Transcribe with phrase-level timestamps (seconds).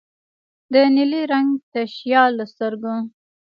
[0.73, 2.95] د نیلي رنګه تشیال له سترګو